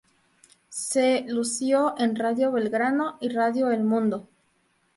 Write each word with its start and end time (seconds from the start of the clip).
Se 0.77 1.03
lució 1.33 1.83
en 2.05 2.15
Radio 2.15 2.51
Belgrano 2.51 3.17
y 3.21 3.29
Radio 3.29 3.69
El 3.69 3.83
Mundo. 3.83 4.27